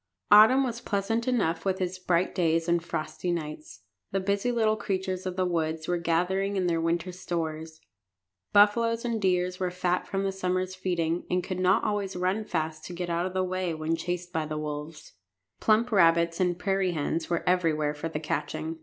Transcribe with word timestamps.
Autumn 0.31 0.63
was 0.63 0.81
pleasant 0.81 1.27
enough 1.27 1.63
with 1.63 1.79
its 1.79 1.99
bright 1.99 2.33
days 2.33 2.67
and 2.67 2.83
frosty 2.83 3.31
nights. 3.31 3.81
The 4.09 4.19
busy 4.19 4.51
little 4.51 4.75
creatures 4.75 5.27
of 5.27 5.35
the 5.35 5.45
woods 5.45 5.87
were 5.87 5.99
gathering 5.99 6.55
in 6.55 6.65
their 6.65 6.81
winter 6.81 7.11
stores. 7.11 7.79
Buffaloes 8.51 9.05
and 9.05 9.21
deer 9.21 9.51
were 9.59 9.69
fat 9.69 10.07
from 10.07 10.23
their 10.23 10.31
summer's 10.31 10.73
feeding, 10.73 11.25
and 11.29 11.43
could 11.43 11.59
not 11.59 11.83
always 11.83 12.15
run 12.15 12.45
fast 12.45 12.83
to 12.85 12.93
get 12.93 13.11
out 13.11 13.27
of 13.27 13.35
the 13.35 13.43
way 13.43 13.75
when 13.75 13.95
chased 13.95 14.33
by 14.33 14.47
the 14.47 14.57
wolves. 14.57 15.13
Plump 15.59 15.91
rabbits 15.91 16.39
and 16.39 16.57
prairie 16.57 16.93
hens 16.93 17.29
were 17.29 17.47
everywhere 17.47 17.93
for 17.93 18.09
the 18.09 18.19
catching. 18.19 18.79